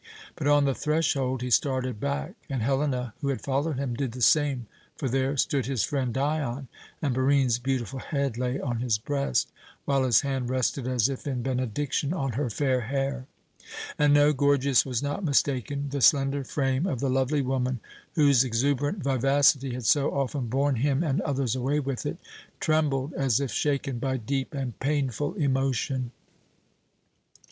[0.35, 4.21] But on the threshold he started back, and Helena, who had followed him, did the
[4.23, 6.67] same, for there stood his friend Dion,
[7.03, 9.51] and Barine's beautiful head lay on his breast,
[9.85, 13.27] while his hand rested as if in benediction on her fair hair.
[13.99, 17.79] And no, Gorgias was not mistaken the slender frame of the lovely woman,
[18.15, 22.17] whose exuberant vivacity had so often borne him and others away with it,
[22.59, 26.09] trembled as if shaken by deep and painful emotion.